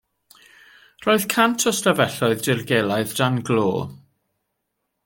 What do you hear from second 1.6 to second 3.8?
o stafelloedd dirgelaidd dan glo.